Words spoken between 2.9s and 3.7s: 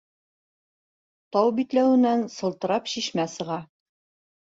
шишмә сыға.